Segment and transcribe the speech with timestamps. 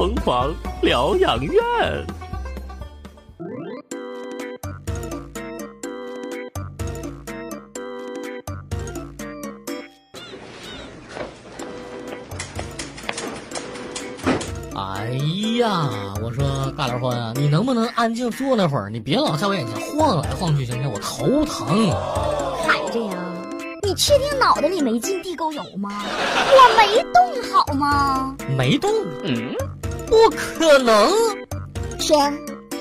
[0.00, 1.54] 疯狂疗养院。
[14.74, 15.10] 哎
[15.58, 15.90] 呀，
[16.22, 18.88] 我说大莲花啊，你能不能安静坐那会儿？
[18.88, 20.90] 你别老在我眼前晃来晃去，行不行？
[20.90, 21.90] 我头疼。
[22.66, 23.18] 还这样？
[23.82, 25.90] 你确定脑袋里没进地沟油吗？
[26.48, 28.34] 我没动好吗？
[28.56, 28.90] 没动？
[29.24, 29.54] 嗯，
[30.10, 31.08] 不可能。
[31.98, 32.30] 轩，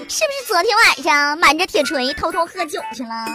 [0.09, 3.25] 是不是昨天晚上瞒着铁锤偷偷喝酒去了？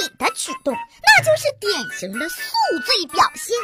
[0.00, 2.42] 你的举动那就是典型的宿
[2.84, 3.54] 醉表现。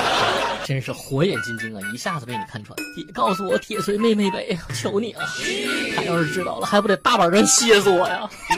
[0.64, 1.80] 真是火眼金睛啊！
[1.92, 2.74] 一下子被你看穿。
[2.94, 5.20] 别告诉我铁锤妹妹呗，求你了！
[5.96, 8.28] 他要是知道了，还不得大板砖歇死我呀？
[8.48, 8.56] 那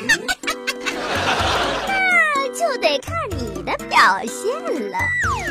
[2.54, 4.98] 就得看你的表现了。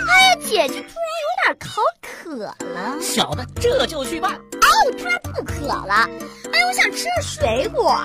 [0.09, 2.55] 哎呀，姐姐突然有点口渴了。
[3.01, 4.39] 小的这就去办。
[4.73, 6.09] 哦，我突然不渴了。
[6.51, 7.95] 哎，我想吃水果。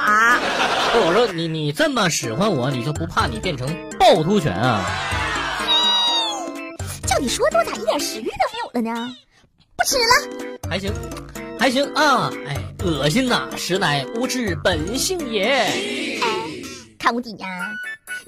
[0.93, 3.67] 不是我说你，你这么使唤我，你就不怕你变成
[3.99, 4.85] 趵突犬啊？
[7.07, 9.17] 叫你说多，咋一点食欲都没有了呢？
[9.77, 10.05] 不吃了。
[10.69, 10.93] 还行，
[11.59, 12.31] 还行啊！
[12.47, 13.49] 哎，恶心呐！
[13.57, 15.47] 实乃无知本性也。
[15.47, 16.21] 哎，
[16.99, 17.49] 看无底呀！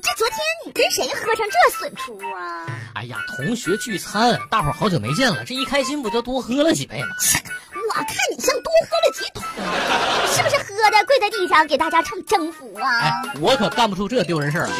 [0.02, 2.66] 这昨天你跟谁喝成这损出啊？
[2.94, 7.08] 哎呀，同学聚餐，大伙儿好久没见了，这一开心不就多喝了几杯吗？
[7.90, 9.42] 我看你像多喝了几桶，
[10.32, 12.88] 是不是喝的跪在地上给大家唱征服啊？
[13.02, 14.72] 哎，我可干不出这丢人事儿来。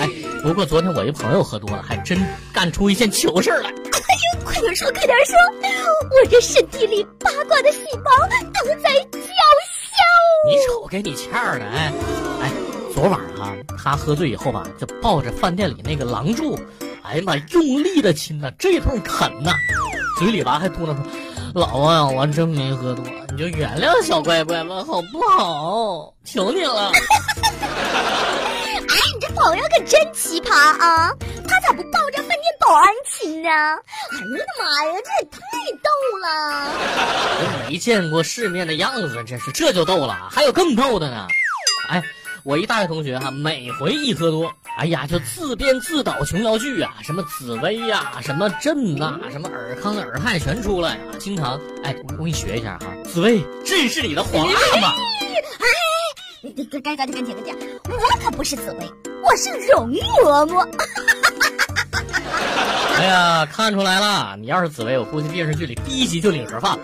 [0.00, 0.10] 哎，
[0.42, 2.18] 不过昨天我一朋友喝多了，还真
[2.52, 3.70] 干出一件糗事儿来。
[3.70, 3.72] 哎
[4.34, 5.36] 呦，快点说，快点说！
[6.10, 8.10] 我这身体里八卦的细胞
[8.52, 9.28] 都在叫嚣。
[10.48, 11.92] 你瞅给你欠儿的，哎
[12.42, 12.50] 哎，
[12.92, 16.58] 昨晚啊，他喝醉以后吧，就抱着饭店里那个廊柱，
[17.02, 19.52] 哎呀妈，用力的亲呐，这通啃呐，
[20.20, 20.96] 嘴里吧还嘟囔说
[21.56, 26.12] ：“老王呀，我真没喝多，你就原谅小乖乖吧，好不好？
[26.26, 26.92] 求你了。
[27.64, 31.10] ”哎，你这朋友可真奇葩啊！
[31.48, 33.48] 他咋不抱着饭店保安亲呢？
[33.48, 33.78] 哎呀
[34.12, 35.40] 我的妈呀，这也太
[35.80, 35.88] 逗
[36.22, 36.26] 了！
[37.70, 41.28] 没见过世面的样子，真是这就逗了，还有更逗的呢。
[41.88, 42.02] 哎，
[42.44, 54.94] 我一大学同学哈、每回一喝多，哎呀，就自编自导琼瑶剧啊，什么紫薇呀、什么朕呐、什么尔康、尔泰全出来啊，经常哎，我我给你学一下哈，紫薇，朕是你的皇阿玛。
[56.40, 57.68] 你你赶赶紧赶紧赶紧！
[57.90, 58.90] 我可不是紫薇，
[59.22, 60.66] 我是容嬷嬷。
[62.96, 66.78] 哎呀，看出来了，你要是紫薇，我估计电视剧里第一集就领盒饭。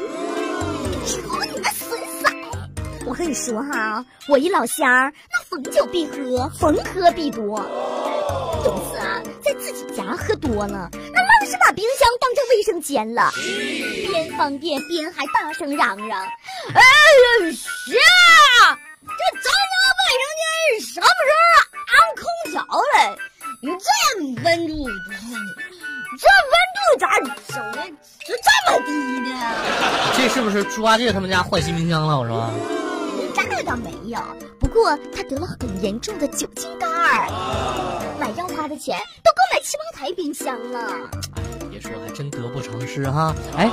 [3.06, 7.61] 我跟你说哈，我一老乡儿，那逢酒必喝，逢喝必多。
[8.65, 13.31] 有次啊，在自己家喝多了，那愣是把冰箱当成卫生间了，
[14.11, 16.21] 边方便边还大声嚷嚷
[16.75, 20.45] ：“哎呀，呀，这咱家卫生间
[20.93, 21.47] 什么时候
[21.87, 23.16] 安空调了？
[23.62, 24.72] 你这温度，
[26.19, 27.21] 这温度咋
[27.55, 27.87] 整的
[28.27, 28.91] 就这么低
[29.31, 29.31] 呢？”
[30.19, 32.19] 这是不是猪八戒他们家换新冰箱了？
[32.19, 32.50] 我说。
[33.51, 34.19] 这倒没有，
[34.59, 41.11] 不过他得了很严重的酒精肝儿，买药花的钱都够买七八台冰箱了。
[41.71, 43.34] 别说，还真得不偿失哈。
[43.57, 43.71] 哎，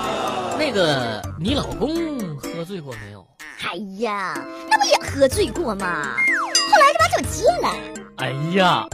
[0.57, 3.25] 那个你老公喝醉过没有？
[3.65, 4.33] 哎呀，
[4.69, 6.15] 那不也喝醉过吗？
[6.71, 7.73] 后来就把酒戒了。
[8.17, 8.85] 哎呀，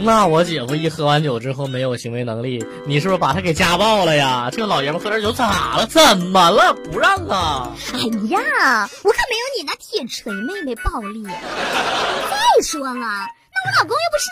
[0.02, 4.48] 那我姐夫一喝完酒之后没有行为能力，你是不是把他给家暴了呀？
[4.50, 5.86] 这个老爷们喝点酒咋了？
[5.86, 6.72] 怎么了？
[6.90, 7.70] 不让啊？
[7.92, 11.22] 哎呀，我可没有你那铁锤妹妹暴力。
[11.24, 14.26] 再说了，那我老公又不是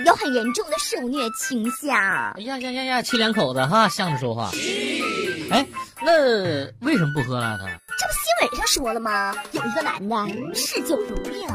[0.00, 1.94] 你，有很严重的受虐倾向。
[1.94, 4.50] 哎呀呀呀呀，亲两口子哈，向着说话。
[5.50, 5.66] 哎，
[6.00, 6.12] 那
[6.80, 7.66] 为什么不喝了他？
[8.42, 9.34] 这不新闻上说了吗？
[9.52, 11.48] 有一个男的嗜酒如命，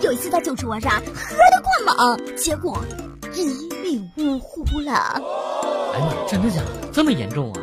[0.00, 2.82] 有一次在酒桌上喝得过猛，结果
[3.34, 5.20] 一命呜呼了。
[5.92, 6.88] 哎呀妈，真的假的？
[6.92, 7.60] 这么严重啊？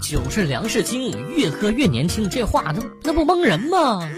[0.00, 4.08] 酒是粮食精，越喝越年轻，这话那那不蒙人吗？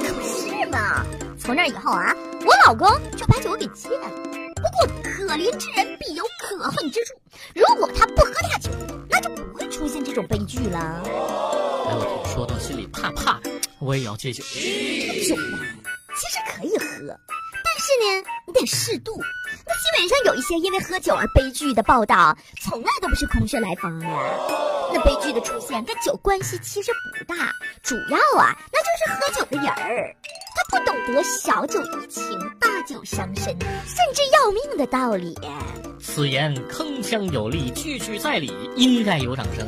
[0.00, 1.04] 可不是嘛！
[1.38, 2.14] 从那以后啊，
[2.46, 4.08] 我老公就把酒给戒了。
[4.54, 7.14] 不过可怜之人必有可恨之处，
[7.54, 8.70] 如果他不喝大酒，
[9.08, 11.02] 那就不会出现这种悲剧了。
[12.26, 13.40] 说到心里怕怕，
[13.78, 14.42] 我也要戒酒。
[14.44, 15.58] 酒啊，
[16.14, 17.18] 其实可以喝，
[17.64, 19.20] 但是呢，你得适度。
[19.66, 24.06] 那新闻上有一些因为喝酒而悲剧的报道，从来都不是空穴来风的。
[24.92, 27.52] 那悲剧的出现跟酒关系其实不大，
[27.82, 30.14] 主要啊，那就是喝酒的人儿，
[30.56, 32.24] 他不懂得小酒怡情，
[32.58, 35.38] 大酒伤身，甚至要命的道理。
[36.00, 39.66] 此言铿锵有力，句句在理，应该有掌声。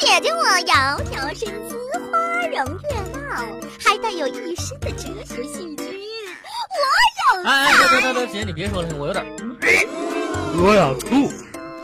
[0.00, 1.76] 姐姐我窈窕身姿，
[2.10, 3.44] 花容月貌，
[3.78, 5.84] 还带有一身的哲学性质。
[6.72, 9.22] 我有哎哎，得得得得，姐你别说了，我有点
[10.56, 11.30] 我想吐。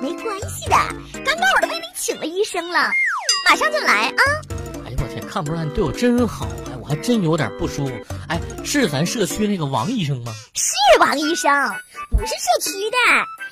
[0.01, 0.77] 没关系的，
[1.25, 2.91] 刚刚我都为你请了医生了，
[3.49, 4.23] 马上就来啊！
[4.87, 7.93] 哎呦我天，看不出来你对我真好，哎，我还真有点不舒服。
[8.29, 10.33] 哎，是咱社区那个王医生吗？
[10.55, 11.53] 是王医生，
[12.11, 12.97] 不是社区的，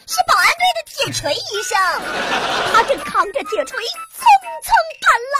[0.06, 1.78] 是保安队的铁锤医生，
[2.72, 4.22] 他正扛着铁锤匆
[4.62, 4.68] 匆
[5.00, 5.36] 赶来。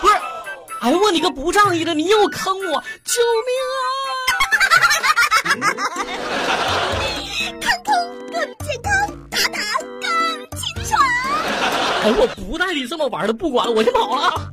[0.00, 0.14] 不是，
[0.80, 5.56] 哎呦我你个不仗义的，你又坑我，救命啊！
[7.60, 7.94] 看空
[8.30, 8.92] 更健康，
[9.30, 9.58] 打打
[10.00, 10.10] 更
[10.56, 11.00] 清爽。
[12.02, 14.52] 哎，我不带你这么玩的，不管了，我先跑了啊！